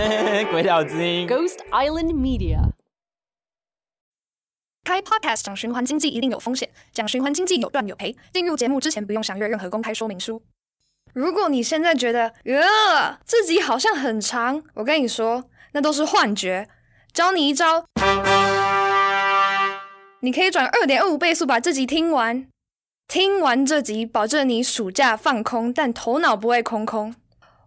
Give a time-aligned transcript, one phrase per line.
[0.50, 2.58] 鬼岛之音，Ghost Island Media。
[4.82, 8.16] 开 Podcast 讲循环经济一定有风险，讲循环经济有赚有赔。
[8.32, 10.42] 进入节目之前不用详阅任何公开说明书。
[11.12, 16.66] 如果你现在觉得，呃，这集好像很长，我跟你说，那都是幻觉。
[17.12, 17.84] 教你一招，
[20.20, 22.46] 你可以转二点二五倍速把这集听完。
[23.06, 27.14] 听完这集，保证你暑假放空，但头脑不会空空。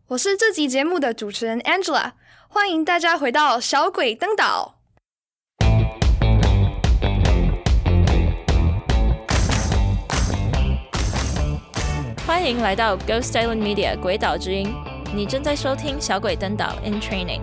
[0.08, 2.12] 我是这集节目的主持人 Angela，
[2.56, 4.76] 欢迎大家回到小鬼登岛。
[12.28, 14.72] 欢迎来到 Ghost Island Media 鬼岛之音，
[15.16, 17.42] 你正在收听小鬼登岛 In Training，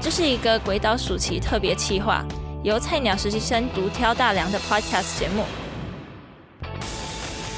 [0.00, 2.24] 这是一个鬼岛暑期特别企划，
[2.64, 5.44] 由菜鸟实习生独挑大梁的 Podcast 节目。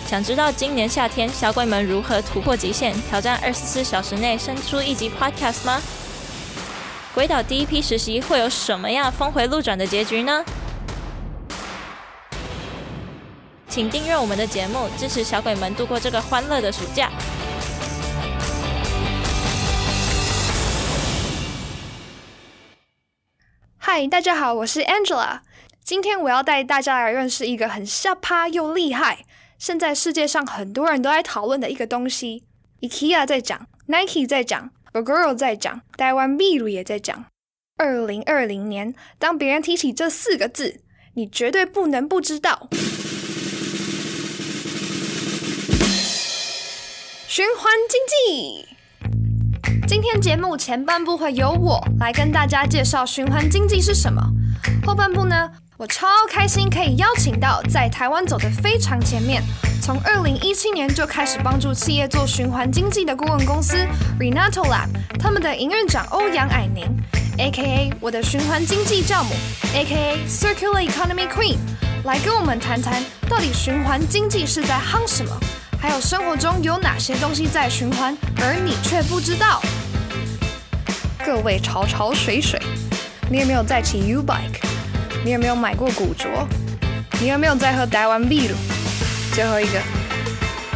[0.06, 5.80] 想知道今年夏天小鬼们如何突破极限，挑战二十四小时内生出一集 Podcast 吗？
[7.14, 10.44] 鬼岛第一批实习会有什么样峰回路转的结局呢？
[13.68, 17.12] 请订阅我们的节目，支持小鬼们度过这个欢乐的暑假。
[23.78, 25.38] 嗨，大家好，我是 Angela，
[25.84, 29.24] 今天我要带大家来认识一个很下趴又厉害。
[29.56, 32.42] 现在世界上很多人都在讨论的一个东西
[32.80, 37.26] ，IKEA 在讲，Nike 在讲，Gogoro 在讲，台湾 Biru 也在讲。
[37.76, 40.80] 二零二零年，当别人提起这四个字，
[41.14, 42.68] 你绝对不能不知道。
[47.26, 48.68] 循环经济。
[49.88, 54.22] 今天节目前半部会由我来跟大家介绍循环经济是什么，
[54.86, 59.42] 后半部呢，我超开心可以邀请到在台湾走得非常前面，
[59.82, 63.76] 从二零一七年就开始帮助企业做循环经济的顾问公司
[64.20, 66.86] Renato Lab，他们的营运长欧阳矮宁
[67.38, 69.34] ，A.K.A 我的循环经济教母
[69.74, 71.56] ，A.K.A Circular Economy Queen，
[72.04, 75.36] 来跟我们谈谈到底循环经济是在夯什么，
[75.80, 79.60] 还有生活中有哪些东西在循环，而你却不知道。
[81.26, 82.62] 各位潮潮水水，
[83.28, 84.73] 你有没有在骑 U Bike？
[85.24, 86.28] 你有没有买过古着？
[87.18, 88.54] 你有没有在喝台湾 Biru？
[89.32, 89.80] 最后一个，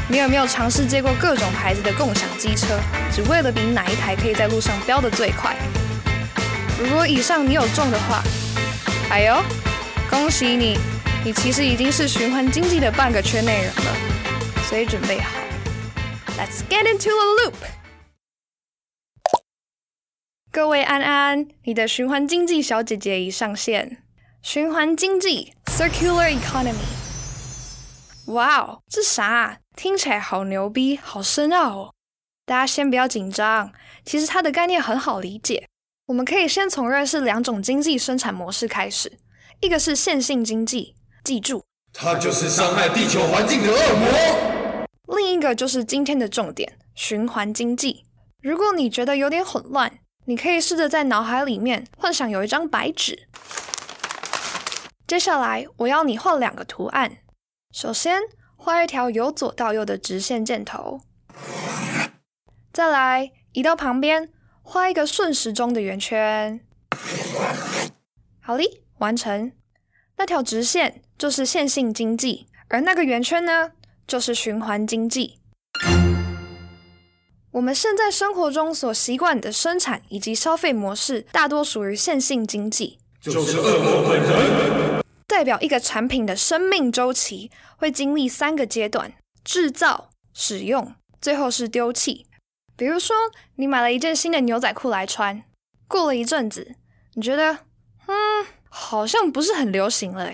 [0.09, 2.81] 你有没有尝试借过各种牌子的共享机车，
[3.13, 5.55] 只为了比哪一台可以在路上飙得最快？
[6.81, 8.23] 如果以上你有中的话，
[9.11, 9.37] 哎呦，
[10.09, 10.79] 恭喜你，
[11.27, 13.97] 你其实已经是循环经济的半个圈内人了。
[14.63, 15.39] 所以准备好
[16.39, 17.55] ，Let's get into a loop。
[20.51, 23.99] 各位安安，你的循环经济小姐姐已上线。
[24.51, 26.73] 循环经济 （Circular Economy），
[28.33, 29.59] 哇哦，这啥啊？
[29.77, 31.95] 听起来好牛逼，好深奥哦！
[32.47, 33.71] 大家先不要紧张，
[34.07, 35.67] 其实它的概念很好理解。
[36.07, 39.19] 我们可以先从认识两种经济生产模式开始，
[39.61, 48.07] 一个是线性经济，记住，它就是伤害地球环境的恶魔；另一个就是今天的重点——循环经济。
[48.43, 53.29] 如果你觉得有点混乱，你可以试着在脑海里面幻想有一张白纸。
[55.09, 57.17] 接下来，我要你画两个图案。
[57.73, 58.21] 首先，
[58.57, 61.01] 画一条由左到右的直线箭头。
[62.75, 64.31] 再来，移到旁边，
[64.61, 66.61] 画一个顺时钟的圆圈。
[68.43, 69.51] 好哩，完成。
[70.19, 73.73] 那条直线就是线性经济，而那个圆圈呢，
[74.07, 75.39] 就是循环经济。
[77.53, 82.99] 我们现在生活中所习惯的生产以及消费模式，大多属于线性经济。
[83.23, 84.78] 就是恶魔本人。
[85.29, 89.13] 代表一个产品的生命周期会经历三个阶段：
[89.45, 92.27] 制造、使用，最后是丢弃。
[92.75, 93.15] 比如说，
[93.57, 95.45] 你买了一件新的牛仔裤来穿，
[95.87, 96.77] 过了一阵子，
[97.15, 97.59] 你觉得，
[98.07, 100.33] 嗯，好像不是很流行了，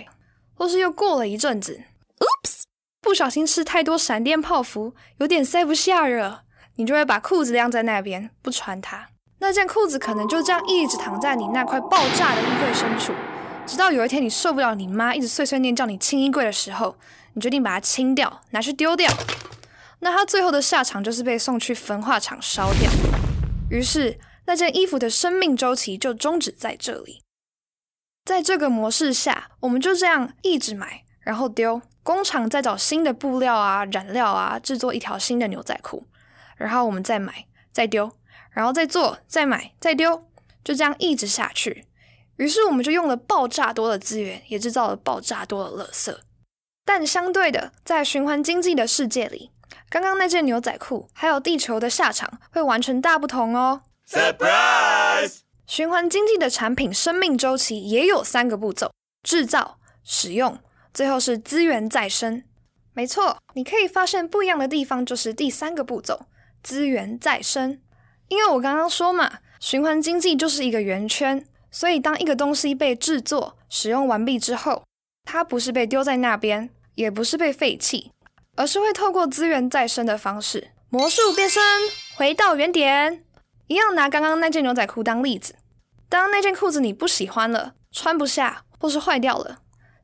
[0.54, 1.82] 或是又过了一阵子
[2.20, 2.62] ，Oops，
[3.02, 6.44] 不小心吃太多闪电泡芙，有点塞不下了，
[6.76, 9.08] 你就会把裤子晾在那边不穿它。
[9.40, 13.12] 那件裤子可能就这样一直躺在你那块爆炸的衣柜深处。
[13.66, 16.96] 直到有一天你受不了你妈一直碎碎念叫你清衣柜的时候，
[17.32, 19.10] 你决定把它清掉，拿去丢掉。
[20.00, 22.90] 那它最后的下场就是被送去焚化厂烧掉。
[23.70, 27.22] 于是那件衣服的生命周期就终止在这里。
[28.24, 36.06] 在这个模式下，我们就这样一直买，然后丢，工厂再找新的布料啊、染料啊，制作一条新的牛仔裤，
[36.56, 38.12] 然后我们再买、再丢，
[38.50, 40.28] 然后再做、再买、再丢，
[40.62, 41.86] 就这样一直下去。
[42.36, 46.16] 于是我们就用了爆炸多的资源，也制造了爆炸多的垃圾。
[46.84, 49.50] 但相对的，在循环经济的世界里，
[49.88, 53.82] 刚刚那件牛仔裤还有地球的下场会完全大不同哦。
[54.08, 55.38] Surprise！
[55.66, 58.92] 循环经济的产品生命周期也有三个步骤：
[59.22, 60.58] 制造、使用，
[60.92, 62.44] 最后是资源再生。
[62.92, 66.26] 没错，你可以发现不一样的地方就是第三个步骤：
[66.62, 67.80] 资源再生。
[68.28, 74.84] 因为我刚刚说嘛，循环经济就是一个圆圈，所以当一个东西被制作、使用完毕之后，
[75.24, 78.12] 它不是被丢在那边，也不是被废弃，
[78.54, 81.60] 而是会透过资源再生的方式，魔术变身，
[82.14, 83.24] 回到原点。
[83.66, 85.56] 一样拿刚刚那件牛仔裤当例子，
[86.08, 89.58] 当那件裤子你不喜欢了，穿不下，或是坏掉了，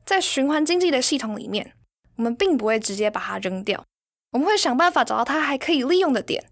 [0.05, 1.71] 在循环经济的系统里面，
[2.17, 3.85] 我们并不会直接把它扔掉，
[4.31, 6.43] 我们会想办法找到它还可以利用的点，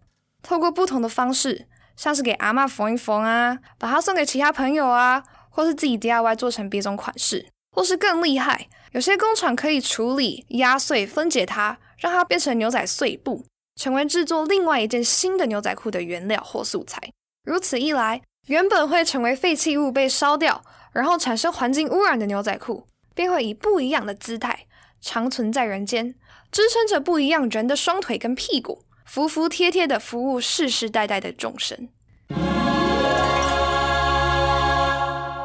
[0.42, 1.68] 透过不同的方式，
[2.00, 13.44] 像是给阿嬷缝一缝啊，把它送给其他朋友啊，或是自己 DIY 做成别种款式，或是更厉害，有些工厂可以处理、压碎、分解它，让它变成牛仔碎布，
[13.76, 16.98] 成为制作另外一件新的牛仔裤的原料或素材。
[17.44, 20.64] 如此一来，原本会成为废弃物被烧掉，
[20.94, 24.68] 然后产生环境污染的牛仔裤，便会以不一样的姿态。
[25.02, 26.16] 长存在人间，
[26.50, 31.90] 支撑着不一样人的双腿跟屁股，服服帖帖的服务世世代代的众生。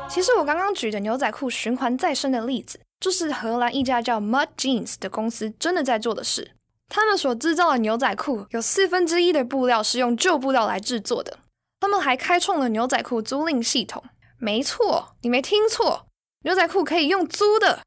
[0.06, 6.52] 其实我刚刚举的牛仔裤循环再生的例子，就是荷兰一家叫 Mud Jeans 的公司真的在做的事。
[6.90, 11.38] 他们所制造的牛仔裤有四分之一的布料是用旧布料来制作的。
[11.80, 14.04] 他们还开创了牛仔裤租赁系统。
[14.36, 16.04] 没错，你没听错，
[16.42, 17.80] 牛仔裤可以用租的。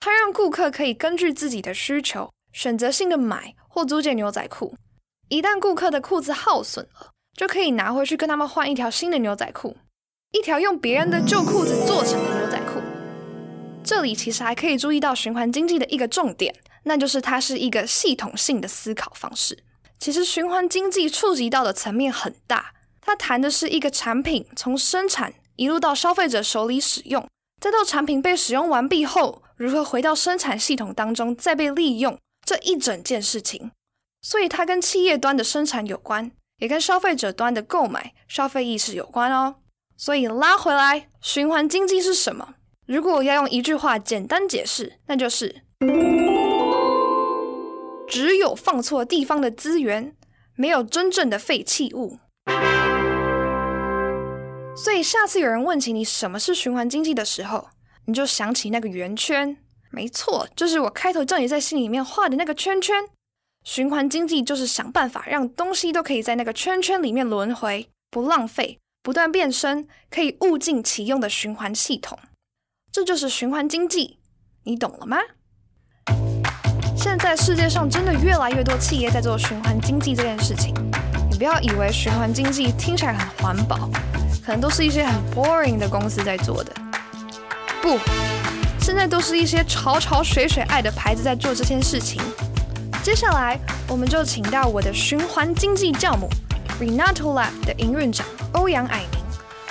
[0.00, 4.74] 它让顾客可以根据自己的需求，选择性的买或租借牛仔裤。
[5.28, 9.76] 一旦顾客的裤子耗损了，就可以拿回去跟他们换一条新的牛仔裤，
[10.32, 12.80] 一条用别人的旧裤子做成的牛仔裤。
[13.84, 16.54] 这里其实还可以注意到循环经济的一个重点，
[16.84, 19.64] 那就是它是一个系统性的思考方式。
[19.98, 27.26] 其实循环经济触及到的层面很大，它谈的是一个产品从生产一路到消费者手里使用。
[27.60, 32.16] 再到产品被使用完毕后，如何回到生产系统当中再被利用，
[32.46, 33.72] 这一整件事情，
[34.20, 39.56] 所以它跟企业端的生产有关，也跟消费者端的购买、消费意识有关哦。
[39.96, 42.54] 所以拉回来，循环经济是什么？
[42.86, 45.62] 如果要用一句话简单解释，那就是：
[48.08, 50.16] 只有放错地方的资源，
[50.54, 52.18] 没有真正的废弃物。
[54.76, 57.68] 所以下次有人问起你什么是循环经济的时候，
[58.06, 59.56] 你就想起那个圆圈。
[59.90, 63.04] 没错，就是我开头叫你在心里面画的那个圈圈。
[63.64, 72.18] 循环经济就是想办法让东西都可以在那个圈圈里面轮回，不浪费，不断变身，可以物尽其用的循环系统。
[72.90, 74.18] 这就是循环经济，
[74.64, 75.18] 你懂了吗？
[76.96, 80.74] 现在世界上真的越来越多企业在做循环经济这件事情。
[81.30, 83.88] 你不要以为循环经济听起来很环保。
[84.44, 86.72] 可能都是一些很 boring 的公司在做的，
[87.82, 87.98] 不，
[88.80, 92.18] 现在都是一些潮潮水水爱的牌子在做这件事情。
[93.08, 93.58] 接下来，
[93.88, 96.28] 我们就请到我的循环经济教母
[96.78, 99.24] Renato Lab 的营运长欧阳蔼宁，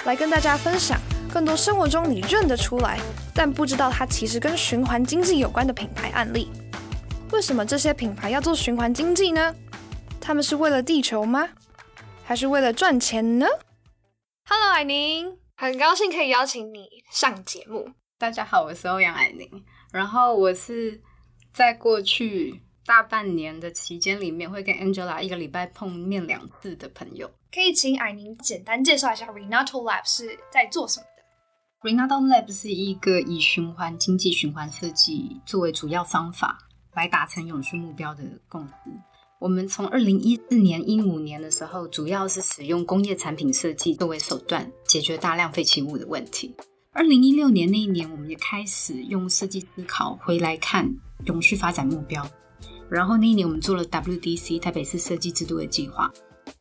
[0.05, 0.99] 来跟大家分享
[1.31, 2.99] 更多生活中你认得出来，
[3.35, 6.51] 但不知道它其实跟循环经济有关的品牌案例。
[7.31, 9.53] 为什么这些品牌要做循环经济呢？
[10.19, 11.47] 他们是为了地球吗？
[12.23, 13.45] 还是为了赚钱呢
[14.49, 17.91] ？Hello，蔼宁，很高兴可以邀请你上节目。
[18.17, 19.63] 大家好，我是欧阳蔼宁。
[19.91, 20.99] 然后我是
[21.53, 27.29] 在过去大半年的期间里面，会跟 Angela 一个礼拜碰面两次的朋友。
[27.53, 36.57] 可以请艾宁简单介绍一下 Renato Lab 是在做什么的？Renato Lab 是一个以循环经济、循环设计作为主要方法
[36.95, 38.73] 来达成永续目标的公司。
[39.39, 46.55] 我们从二零一四年、一五年的时候，主要是使用工业产品设计作为手段，解决大量废弃物的问题。
[46.93, 50.89] 二零一六年那一年，我们也开始用设计思考回来看
[51.25, 52.25] 永续发展目标。
[52.89, 56.11] 然后那一年，我们做了 WDC 台北市设计制度的计划。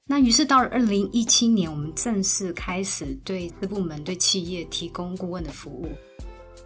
[0.08, 5.88] 那于是到了二零一七年，我们正式开始对私部门、对企业提供顾问的服务。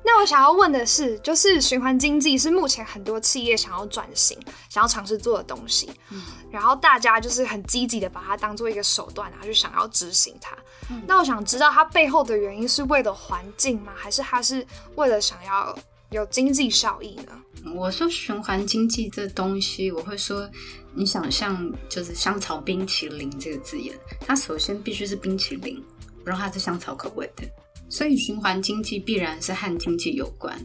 [0.02, 4.38] 那我想要问的是，就是循环经济是目前很多企业想要转型、
[4.71, 10.57] 想要尝试做的东西，嗯，然后大家就是很积极的把它当做一个手段然后，就想要执行它。
[10.88, 13.93] 嗯，那我想知道它背后的原因是为了环境吗？
[13.95, 15.79] 还是它是为了想要
[16.11, 17.33] 有经济效益呢？
[17.75, 20.50] 我说循环经济这东西，我会说，
[20.93, 25.81] 你想象就是香草冰淇淋这个字眼，它首先必须是冰淇淋，
[26.25, 27.45] 然后它是香草口味的。
[27.88, 30.57] 所以循环经济必然是和经济有关。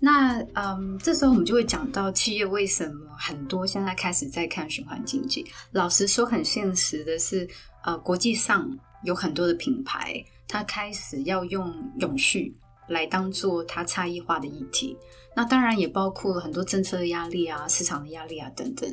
[0.00, 5.46] 那嗯，这时候我们就会讲到企业为什么很多现在开始在看循环经济。
[5.70, 7.48] 老实说，很现实的是，
[7.84, 8.68] 呃，国际上
[9.04, 10.14] 有很多的品牌，
[10.48, 12.56] 它开始要用永续
[12.88, 14.96] 来当做它差异化的议题。
[15.36, 18.88] 那当然也包括了很多政策的压力啊、市场的压力啊等等。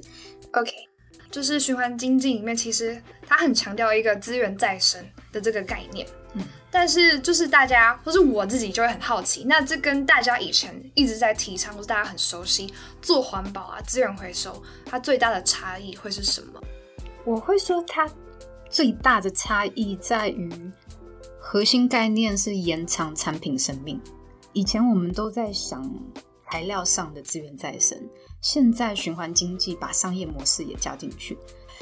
[0.54, 0.72] OK，
[1.30, 6.08] 就是循环经济里面，其实它很强调一个资源再生的这个概念。
[6.34, 16.60] 嗯，但是就是大家或是我自己就会很好奇，那这跟大家以前一直在提倡，或是大家很熟悉做环保啊、资源回收，它最大的差异会是什么？
[17.24, 18.10] 我会说它
[18.70, 20.50] 最大的差异在于
[21.44, 24.00] 核心概念是延长产品生命。
[24.54, 25.84] 以前我们都在想
[26.40, 28.00] 材料上的资源再生，
[28.42, 31.36] 现在循环经济把商业模式也加进去，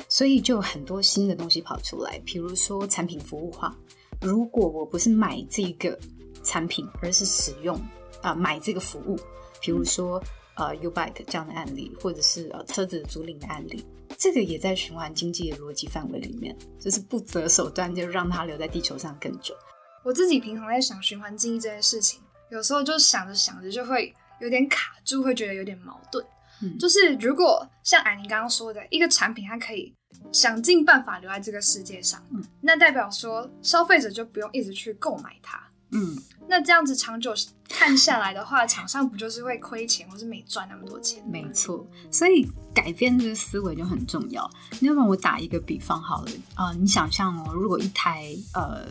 [0.07, 3.75] 所以就有很多新的东西跑出来，比如说产品服务化。
[4.21, 5.99] 如果我不是买这个
[6.41, 7.79] 产品，而是使用
[8.21, 9.19] 啊、买这个服务，
[9.61, 10.23] 比如说
[10.55, 13.85] 呃 U-Bike 这样的案例，或者是呃车子租赁的案例，
[14.19, 19.55] 这个也在循环经济的逻辑范围里面，就是不择手段就让它留在地球上更久。
[20.03, 22.21] 我自己平常在想循环经济这件事情，
[22.51, 26.23] 有时候就想着想着就会有点卡住，会觉得有点矛盾。
[26.61, 29.95] 嗯，就是如果像艾宁刚刚说的，一个产品它可以。
[30.31, 35.61] 想尽办法留在这个世界上，嗯，那代表说消费者就不用一直去购买它，
[35.91, 36.17] 嗯，
[36.47, 37.33] 那这样子长久
[37.67, 41.23] 看下来的话，厂商不就是会亏钱，或是没赚那么多钱？
[41.27, 44.43] 没错，所以改变这个思维就很重要。
[44.81, 48.85] 要不然我打一个比方好了，啊、呃，你想象哦，如果一台呃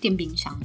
[0.00, 0.58] 电冰箱。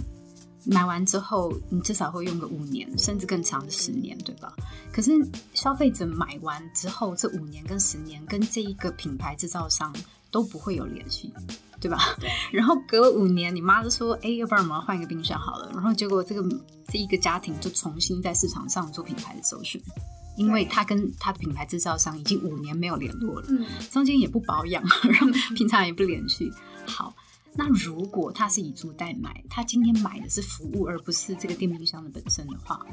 [0.65, 4.55] 买完之后，你至少会用个五年，甚至更长的十年，对吧？
[4.93, 5.11] 可是
[5.53, 9.93] 消费者买完之后，这五年跟十年跟这一个品牌制造商
[10.31, 11.33] 都不会有联系，
[11.83, 11.97] 对吧？
[12.17, 12.29] 对。
[12.53, 16.41] 然后隔了五年，你妈就说：“哎，要不然我们要换一个冰箱好了。”然后结果这个
[16.87, 19.81] 这一个家庭就重新在市场上做品牌的搜寻，
[20.37, 26.49] 因为他跟他的品牌制造商已经五年没有联络了，嗯，中间也不保养，然后平常也不联系，
[26.87, 27.13] 好。
[27.55, 32.83] 那如果他是以租代买，他今天买的是服务，而不是这个电冰箱的本身的话，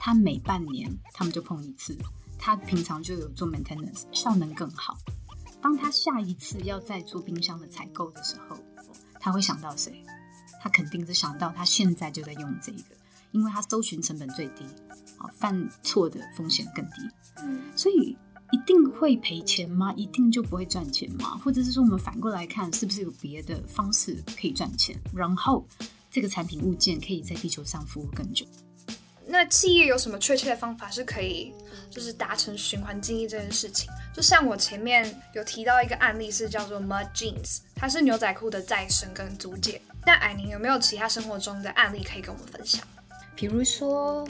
[0.00, 1.96] 他每半年他们就碰一次，
[2.36, 4.98] 他平常就有做 maintenance，效能更好。
[5.60, 8.56] 当他下一次要再做冰箱的采购的时候，
[9.20, 10.04] 他会想到谁？
[10.62, 12.96] 他肯定是想到他现在就在用这个，
[13.32, 14.64] 因为他搜寻成本最低，
[15.18, 18.16] 啊，犯错的风险更低，所以。
[18.50, 19.92] 一定会赔钱吗？
[19.92, 21.36] 一定就不会赚钱吗？
[21.44, 24.98] 或者是说，我们反过来看，是不是有别的方式可以赚钱？
[25.12, 25.68] 然后
[26.10, 28.46] 这个产品物件可以在地球上服务更久？
[29.26, 31.52] 那企业有什么确切的方法是可以，
[31.90, 33.90] 就是达成循环经济这件事情？
[34.14, 39.80] 就像我前面有提到一个案例，是叫做 Mud Jeans，它是牛仔裤的再生跟租借。
[40.06, 42.82] 那艾宁有没有其他生活中的案例可以跟我们分享？
[43.34, 44.26] 比如说。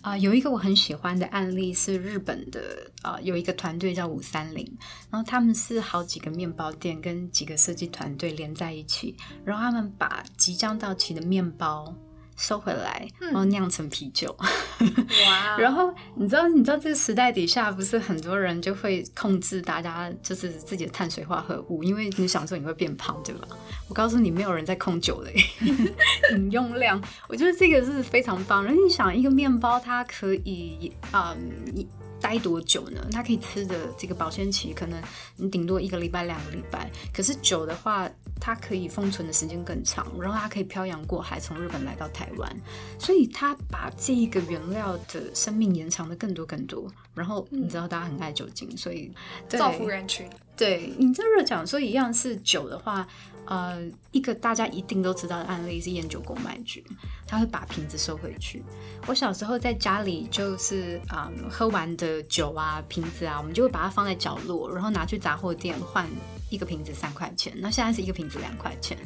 [0.00, 4.64] 啊、有一个我很喜欢的案例是日本的，啊、有一个团队叫五三零，
[5.10, 11.92] 然后他们是好几个面包店跟几个设计团队连在一起，然后他们把即将到期的面包。
[12.38, 14.34] 收回来，然后酿成啤酒。
[14.38, 14.46] 哇、
[14.78, 15.58] 嗯！
[15.58, 23.48] 然后你知道，你知道这个时代底下，不是很多人就会控制大家就是自己的碳水化合物，因为你想说你会变胖，对吧？
[23.88, 25.30] 我告诉你，没有人在控酒的
[26.32, 27.02] 饮用量。
[27.28, 28.64] 我觉得这个是非常棒。
[28.64, 31.86] 然后你想，一个面包它可以嗯。
[32.20, 33.06] 待多久呢？
[33.12, 35.02] 它可以吃的这个保鲜期可能
[35.36, 36.90] 你顶多一个礼拜、两个礼拜。
[37.12, 38.08] 可是酒的话，
[38.40, 42.56] 它可以封存的时间更长，然后它可以漂洋过海从日本来到台湾，
[42.98, 46.90] 所以它把这一个原料的生命延长的更多更多。
[47.14, 49.12] 然后你知道大家很爱酒精，所以
[49.48, 50.28] 造福人群。
[50.58, 53.08] 对，你这讲说一样是酒的话。
[53.50, 56.84] 呃，一个大家一定都知道的案例是烟酒公卖局，
[57.26, 58.62] 他会把瓶子收回去。
[59.06, 66.06] 我小时候在家里就是啊、嗯，喝完的酒啊、瓶子啊，我们就会把它放在角落，然后拿去杂货店换
[66.50, 67.50] 一个瓶子三块钱。
[67.56, 68.98] 那现在是一个瓶子两块钱，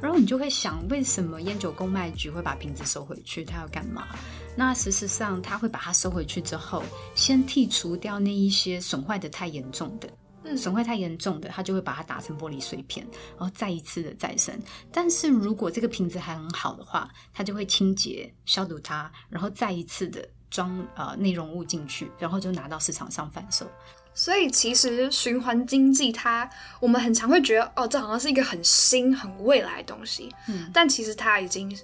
[0.00, 3.44] 然后你就会想，为什么烟酒公卖局会把瓶子收回去？
[3.44, 4.08] 他要干嘛？
[4.56, 6.82] 那事实上，他会把它收回去之后，
[7.14, 10.08] 先剔除掉那一些损坏的太严重的。
[10.56, 13.06] 损坏太严重的，他就会把它打成玻璃碎片，
[13.38, 14.58] 然后再一次的再生。
[14.90, 23.66] 但是如果这个瓶子还很好的话，他就会清洁消毒它，然后再一次的装呃内容物进去，然后就拿到市场上贩售。
[24.14, 26.48] 所以其实循环经济它，
[26.80, 30.30] 我们很常会觉得哦，这好像是一个很新、很未来的东西。
[30.48, 31.74] 嗯，但其实它已经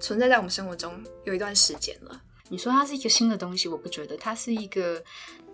[0.00, 2.20] 存在在我们生活中有一段时间了。
[2.48, 5.02] 你说它是一个新的东西，我不觉得，它是一个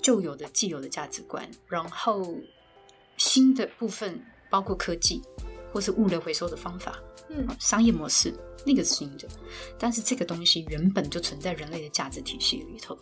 [0.03, 2.37] 旧有的、既有的价值观，然后。
[3.19, 5.23] 新的部分包括科技，
[5.71, 8.35] 或是物流回收的方法，嗯，商业模式
[8.67, 9.29] 那个是新的，
[9.79, 12.99] 但是这个东西原本就存在人类的价值体系里头。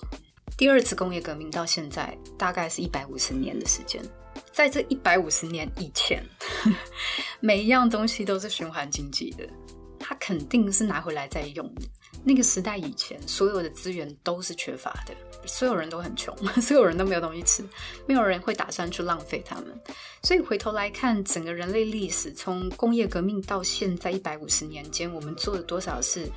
[0.58, 4.02] 第二次工业革命到现在大概是一百五十年的时间，
[4.52, 6.22] 在这一百五十年以前，
[7.40, 9.48] 每一样东西都是循环经济的，
[10.00, 11.82] 他肯定是拿回来再用的。
[12.24, 15.14] 那个时代以前，所有的资源都是缺乏的，
[15.46, 17.64] 所有人都很穷， 所有人都没有东西吃，
[18.06, 19.80] 没有人会打算去浪费它们。
[20.22, 26.28] 所以回头来看，整个人类历史，从工业革命到现在一百五十年间，我们做了多少事，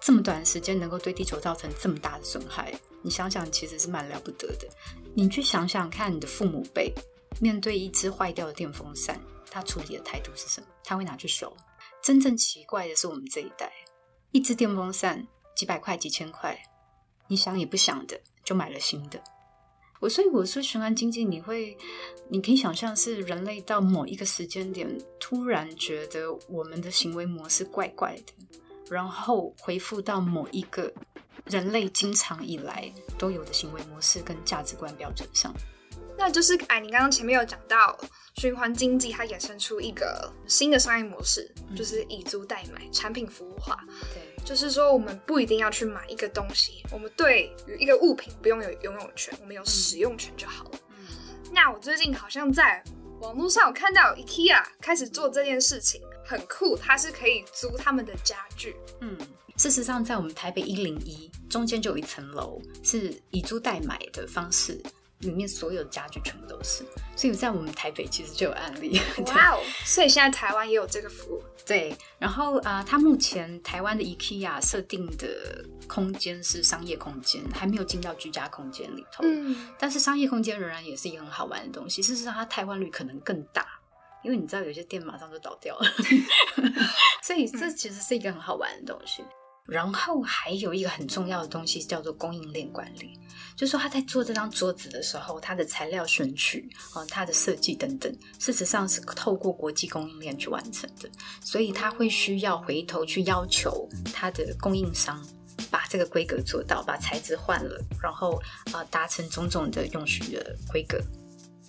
[0.00, 2.74] 这么短时间能够对地球造成这么大的损害？
[3.02, 4.68] 你想想，其实是蛮了不得的。
[5.14, 6.92] 你去想想看，你的父母辈
[7.40, 9.18] 面对一只坏掉的电风扇，
[9.50, 10.66] 他处理的态度是什么？
[10.84, 11.50] 他会拿去修。
[12.06, 13.72] 真正奇怪的是，我们这一代。
[14.30, 16.56] 一支电风扇几百块几千块，
[17.26, 19.20] 你想也不想的就买了新的。
[19.98, 21.76] 我所以我说循环经济，你会，
[22.28, 28.32] 你可以想象是人类到某一个时间点，突然觉得我们的行为模式怪怪的，
[28.88, 30.94] 然后回复到某一个
[31.46, 35.52] 人类经常以来都有的行为模式跟价值观标准上。
[36.18, 37.98] 那就是哎，你刚刚前面有讲到
[38.36, 43.78] 循环经济，它衍生出一个新的商业模式，嗯、就是以租代买，产品服务化。
[44.14, 50.78] 对，就是说我们不一定要去买一个东西，我们对于一个物品不用有拥有权，我们有使用权就好了。
[50.90, 51.06] 嗯，
[51.52, 52.82] 那我最近好像在
[53.20, 58.74] 网络上有看到 IKEA 开始做这件事情，很酷，它是可以租他们的家具。
[59.00, 59.16] 嗯，
[59.56, 64.82] 事实上，在我们台北一零一中间就有一层楼是以租代买的方式。
[65.20, 66.84] 里面所有的家具全部都是，
[67.16, 69.00] 所以在我们台北其实就有案例。
[69.26, 69.60] 哇哦！
[69.84, 71.42] 所以现在台湾也有这个服务。
[71.64, 79.24] 对，然后啊，它目前台湾的 IKEA 设定的空间是商业空间，还没有进到居家空间里头。
[79.24, 79.68] 嗯。
[79.78, 82.02] 但是商业空间仍然也是一个很好玩的东西。
[82.02, 83.66] 事实上，它汰换率可能更大，
[84.22, 85.88] 因为你知道有些店马上就倒掉了。
[87.24, 89.24] 所以这其实是一个很好玩的东西。
[89.66, 93.18] 然后还有一个很重要的东西叫做供应链管理，
[93.56, 101.08] 就是说他在做这张桌子的时候，他的材料选取啊，他的设计等等，事实上是透过国际供应链去完成的，
[101.40, 105.20] 所以他会需要回头去要求他的供应商
[105.70, 108.40] 把这个规格做到，把材质换了，然后
[108.72, 110.98] 啊达成种种的永续的规格。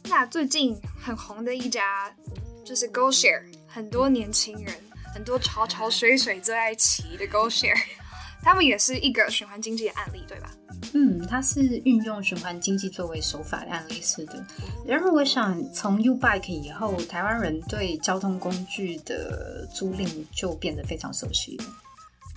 [0.04, 2.16] 那最近很红的一家
[2.64, 4.87] 就是 GoShare，很多年轻人。
[5.14, 7.78] 很多潮潮水水最爱骑的 GoShare，
[8.44, 10.50] 他们也是一个循环经济的案例，对吧？
[10.94, 14.46] 嗯，它是运用循环经济作为手法的案例式的。
[14.86, 21.66] 然后我想，从 U-Bike 以后，台湾人对交通工具的租赁就变得非常熟悉了。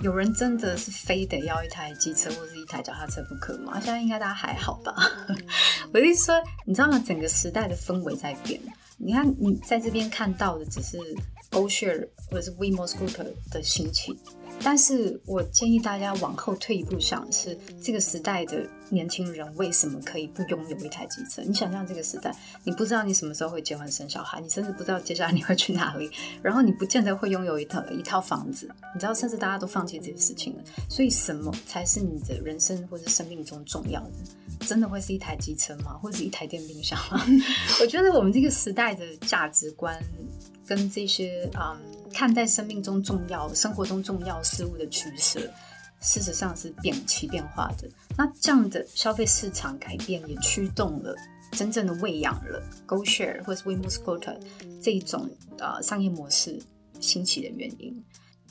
[0.03, 3.75] 有人真的是非得要一台机车或者一台脚踏车不可吗？
[3.75, 4.95] 现在应该大家还好吧？
[5.93, 7.03] 我的意思说，你知道吗？
[7.07, 8.59] 整个时代的氛围在变。
[8.97, 10.99] 你看，你在这边看到的只是。
[11.52, 14.18] GoShare 或者是 WeMo Scooter 的兴起，
[14.63, 21.43] 但是我建议大家往后退一步想，是这个时代的年轻人为什么可以不拥有一台机车？
[21.43, 26.11] 你想象这个时代，你不知道你什么时候会结婚生小孩，你甚至不知道接下来你会去哪里，
[26.43, 30.63] 然后你不见得会拥有一套一套房子，你知道，甚至大家都放弃这些事情了。
[30.89, 34.11] 所以，什么才是你的人生或者生命中重要的？
[34.67, 35.99] 真的会是一台机车吗？
[36.03, 37.25] 或者是一台电冰箱吗？
[37.81, 39.99] 我觉得我们这个时代的价值观。
[40.67, 41.77] 跟这些嗯，
[42.13, 45.41] 看待生命中重要、生活中重要事物的取舍，
[46.01, 47.89] 事实上是变起变化的。
[48.17, 51.15] 那这样的消费市场改变，也驱动了
[51.53, 54.39] 真正的喂养了 GoShare 或是 WeMo Scooter
[54.83, 56.61] 这一种呃商业模式
[57.01, 58.05] 兴起的原因。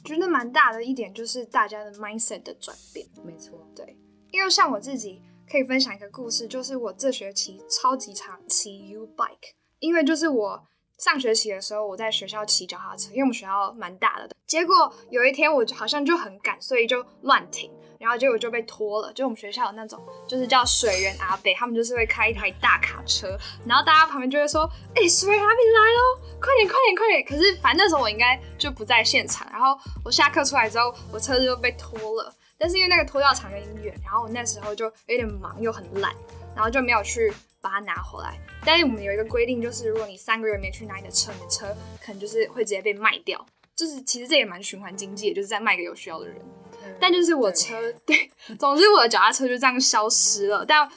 [0.03, 3.05] 觉得蛮大的一点就是大家的 mindset 的转变。
[3.23, 3.97] 没错，对，
[4.31, 10.63] 因为像我自己可以分享一个故事，就是我这学期超级常骑 U bike，因为就是我。
[10.99, 14.29] 上学期的时候，我在学校骑脚踏车，因为我们学校蛮大的。
[14.45, 19.13] 结果有一天，我好像就很赶，所以就乱停，然后结果就被拖了。
[19.13, 29.47] 就我们学校有那种，就是叫水源阿北，他们就是会开一台大卡车，然后大家旁边就会说：“哎、水源阿北来喽，快点，快点，快点！”可是反正那时候我应该就不在现场。
[29.51, 32.33] 然后我下课出来之后，我车子就被拖了。
[32.57, 36.13] 但是因为那个拖吊场有点远，然后我那时候就有点忙又很懒，
[36.55, 37.33] 然后就没有去。
[37.61, 43.45] 把它拿回来，但是我们有一个规定，就是如果你三个月没去拿你的车，你的车可能就是会直接被卖掉。
[43.75, 46.37] 就是其实这也蛮循环经济的，就是在卖给有需要的人。
[46.85, 50.65] 嗯、但就是我车对， 对，总之我的脚踏车就这样消失了。
[50.65, 50.89] 但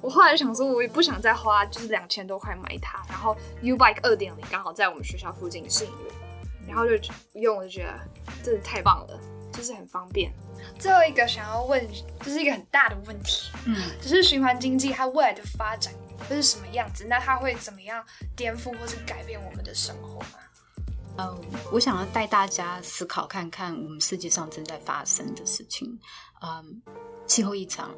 [0.00, 3.02] 我后来就想说，我也不想再花就是两千多块买它。
[3.08, 6.92] 然后 U Bike 二点零刚好在我们学校附近试营运，然后就
[7.32, 7.98] 用，我就觉得
[8.44, 9.20] 真的太棒了，
[9.56, 10.32] 就是很方便。
[10.78, 11.86] 最后一个想要问，
[12.24, 15.92] 就是一个很大的问题，嗯，就是循环经济它未来的发展
[16.28, 17.06] 会是什么样子？
[17.08, 18.04] 那它会怎么样
[18.36, 20.28] 颠覆或是改变我们的生活吗？
[21.16, 21.40] 呃，
[21.72, 25.98] 我想要带大家思考看看我们世界上正在发生的事情，
[26.42, 26.82] 嗯，
[27.26, 27.94] 气候异常、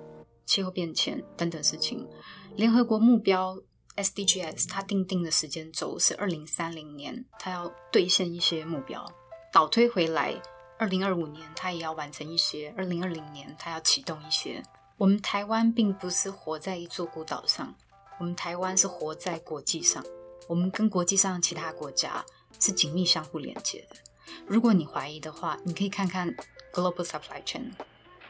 [0.47, 2.07] 气候变迁等等事情。
[2.55, 3.57] 联合国目标
[3.97, 9.05] SDGs 它定定的时间轴是二零三零年，它要兑现一些目标，
[9.53, 10.41] 倒推回来，
[10.79, 14.63] 二零二五年它也要完成一些，二零二零年它要启动一些。
[14.97, 17.75] 我们台湾并不是活在一座孤岛上，
[18.19, 20.05] 我们台湾是活在国际上，
[20.49, 22.25] 我们跟国际上的其他国家。
[22.61, 23.97] 是紧密相互连接的。
[24.45, 26.35] 如果你怀疑的话，你可以看看
[26.73, 27.71] Global Supply Chain，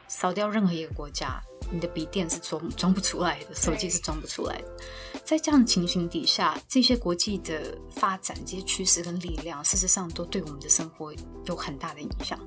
[0.09, 1.41] 扫掉任何一个国家，
[1.71, 4.77] 你的笔电是装装不出来的，手机是装不出来的。
[5.25, 11.13] 在这样的情形底下，这些国际的发展、这些趋势跟力量，事实上都对我们的生活
[11.45, 12.39] 有很大的影响。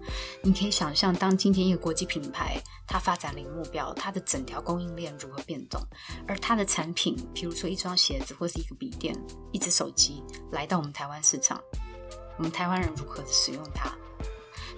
[0.41, 5.80] 你可以想象，当今天一个国际品牌它发展了一个目标，它的整条供应链如何变动，
[6.28, 9.15] 而它的产品，比如说一双鞋子或是一个笔电、
[9.52, 11.62] 一只手机，来到我们台湾市场，
[12.38, 13.95] 我们台湾人如何使用它？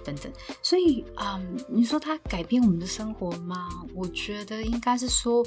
[0.04, 0.30] 等等，
[0.62, 3.68] 所以啊、嗯，你说它改变我们的生活吗？
[3.94, 5.44] 我觉得应该是说，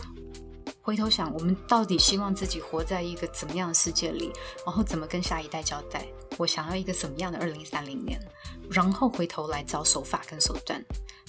[0.82, 4.32] 回头想，我们到底希望自己活在一个怎么样的世界里，
[4.66, 6.06] 然后怎么跟下一代交代？
[6.38, 8.20] 我想要一个什么样的二零三零年？
[8.70, 10.84] 然后回头来找手法跟手段，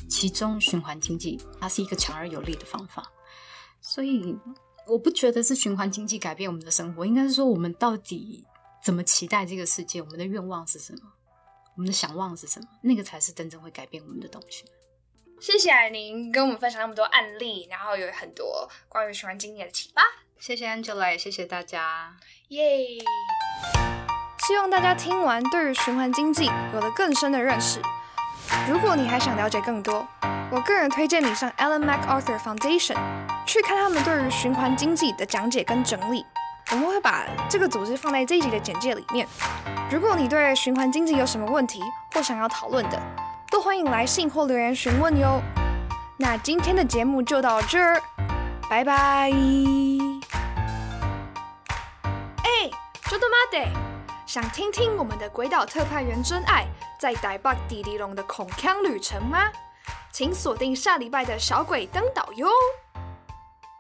[0.09, 3.11] 其中循环经济它是一个强而有力的方法。
[3.81, 4.37] 所以
[4.87, 8.45] 我不觉得是循环经济改变我们的生活，应该是说我们到底
[8.85, 10.01] 怎么期待这个世界？
[10.03, 11.01] 我们的愿望是什么？
[11.79, 12.67] 我们的想望是什么？
[12.83, 14.65] 那个才是真正会改变我们的东西。
[15.41, 20.03] 谢谢蔼宁跟我们分享那么多案例，然后有很多关于循环经济的启发。
[20.41, 22.17] 谢谢 Angela，也谢谢大家，
[22.49, 22.99] 耶、
[24.49, 27.81] 希望大家听完对于循环经济有了更深的认识。
[28.69, 30.05] 如果你还想了解更多，
[30.51, 32.97] 我个人推荐你上 Ellen MacArthur Foundation
[33.47, 36.27] 去看他们对于循环经济的讲解跟整理。
[36.71, 39.27] 我们会把这个组织放在这一集的简介里面。
[39.91, 43.01] 如果你对循环经济有什么问题或想要讨论的，
[43.51, 45.41] 都欢迎来信或留言询问哟。
[46.19, 48.03] 那今天的节目就到这儿，
[48.69, 49.31] 拜拜。
[52.43, 52.71] 哎，
[53.09, 53.59] 周多玛德，
[54.27, 56.67] 想听听我们的鬼岛特派员真爱
[57.01, 59.39] 在台北迪迪龙的恐腔旅程吗？
[60.13, 62.47] 请锁定下礼拜的小鬼登岛哟。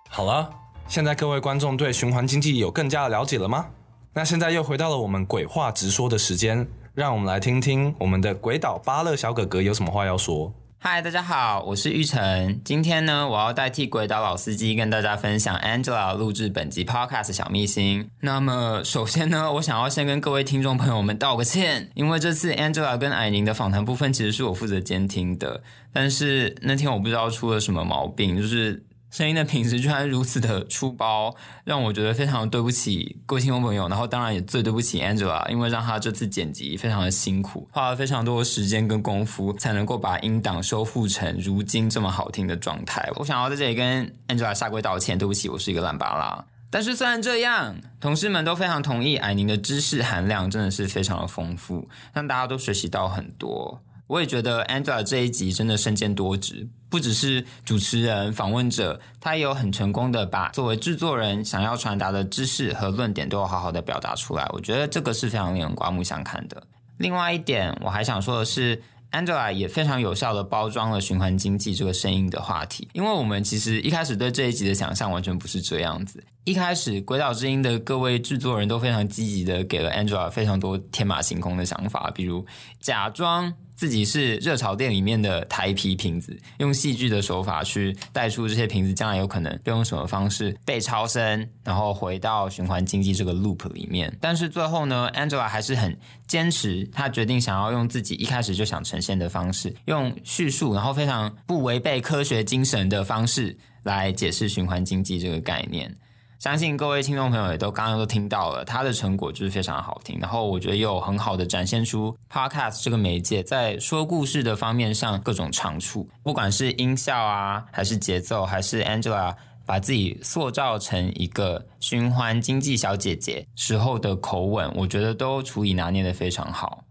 [0.08, 0.50] 好了。
[0.88, 3.66] 现在各位观众对循环经济有更加的了解了吗？
[4.14, 10.50] 那现在又回到了我们鬼话直说的时间，让我们来听听我们的鬼岛巴乐小哥哥有什么话要说。
[10.78, 12.58] 嗨，大家好，我是玉成。
[12.64, 18.08] 今天呢，我要代替鬼岛老司机跟大家分享 Angela 录制本集 Podcast 小秘辛。
[18.20, 25.60] 那么，首先呢，我想要先跟各位听众朋友们道个歉，因为这次 Angela 跟艾宁的访谈部分其实是我负责监听的，
[25.92, 28.82] 但是那天我不知道出了什么毛病，就是。
[29.10, 43.08] 声音的品质居然如此的粗暴，让我觉得非常对不起各位听众朋友，然后当然也最对不起 Angela，因为让她这次剪辑非常的辛苦，花了非常多的时间跟功夫，才能够把音档修复成如今这么好听的状态。
[43.16, 46.44] 我想要在这里跟 Angela 下跪道歉，对不起，我是一个烂巴拉。
[46.70, 53.82] 但是虽然这样，同事们都非常同意，蔼宁的知识含量真的是非常的丰富，让大家都学习到很多。
[54.06, 64.48] 我也觉得 Angela 这一集真的身兼多职，不只是主持人、访问者，他也有很成功的把作为制作人想要传达的知识和论点都有好好的表达出来。
[64.52, 66.62] 我觉得这个是非常令人刮目相看的。
[66.96, 76.24] 另外一点，我还想说的是，Angela 也非常有效的包装了循环经济这个声音的话题，因为我们其实一开始对这一集的想象完全不是这样子。
[76.48, 82.44] 一开始，鬼岛之音的各位制作人都非常积极的给了 Angela 非常多天马行空的想法，比如
[82.80, 83.52] 假装。
[83.76, 94.12] 自己是热炒店里面的台啤瓶子，用戏剧的手法去带出这些瓶子将来有可能用什么方式被超生，然后回到循环经济这个 loop 里面。
[94.20, 105.94] 但是最后呢，Angela 还是很坚持，她决定想要用自己一开始就想呈现的方式，用叙述，然后非常不违背科学精神的方式来解释循环经济这个概念。
[106.38, 110.16] 相信各位听众朋友也都刚刚都听到了，它的成果就是非常好听。
[110.20, 119.34] 然后我觉得也有很好的展现出 Podcast 这个媒介在说故事的方面上各种长处，不管是音效啊，还是节奏，还是 Angela
[119.66, 126.84] 把自己塑造成一个循环经济小姐姐时候的口吻，我觉得都处理拿捏的非常好。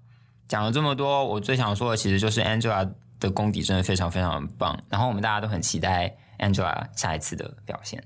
[0.50, 4.78] 讲了这么多，我最想说的其实就是 Angela 的功底真的非常非常棒。
[4.90, 8.04] 然后我们大家都很期待 Angela 下一次的表现。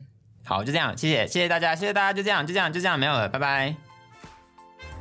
[0.51, 3.73] 好，就这样，谢谢，谢谢大家，谢谢大家，就这样，就这样，就这样，没有了，拜拜。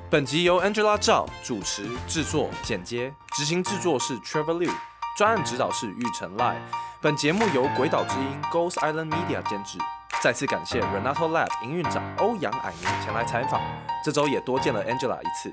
[0.08, 4.72] 本集由 Angela Zhao 主持、制作、剪接，执行制作是 Trevor Liu，
[5.16, 6.54] 专案指导是玉成赖。
[7.00, 9.76] 本节目由鬼岛之音 Ghost Island Media 监制。
[10.22, 13.60] 再次感谢 Renato Lab 营运长欧阳蔼宁前来采访，
[14.04, 15.52] 这周也多见了 Angela 一次。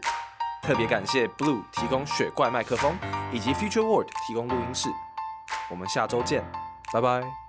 [0.61, 2.95] 特别感谢 Blue 提供雪怪麦克风，
[3.31, 4.89] 以及 Future Word 提供录音室。
[5.71, 6.45] 我们下周见，
[6.93, 7.46] 拜拜。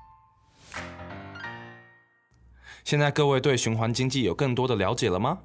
[2.88, 5.40] 现在各位对循环经济有更多的了解了吗？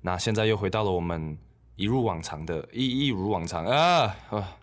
[0.00, 1.36] 那现在又回到了我们
[1.76, 4.56] 一如往常的，一一如往常啊啊，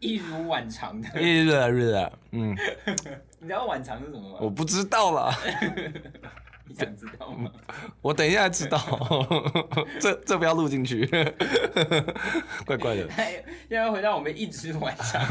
[0.00, 2.56] 一如往常的，一日日啊，嗯，
[3.38, 4.38] 你知道往常是什么吗？
[4.40, 5.32] 我不知道啦。
[6.66, 7.48] 你想知道吗？
[8.02, 8.76] 我等一下知道，
[10.02, 11.06] 这这不要录进去，
[12.66, 13.08] 怪怪的。
[13.68, 15.24] 现在回到我们一直往常。